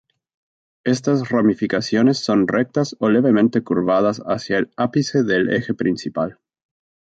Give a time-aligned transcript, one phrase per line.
[0.83, 6.39] Estas ramificaciones son rectas o levemente curvadas hacia el ápice del eje principal.